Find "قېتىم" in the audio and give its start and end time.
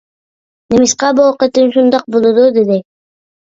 1.45-1.71